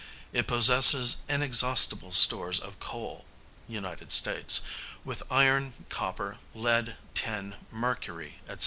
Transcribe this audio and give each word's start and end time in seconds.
It 0.33 0.47
possesses 0.47 1.17
inexhaustible 1.29 2.11
stores 2.11 2.59
of 2.59 2.79
coal 2.79 3.25
(United 3.67 4.11
States), 4.11 4.61
with 5.05 5.21
iron, 5.29 5.73
copper, 5.89 6.39
lead, 6.55 6.97
tin, 7.13 7.55
mercury, 7.71 8.39
&c. 8.49 8.55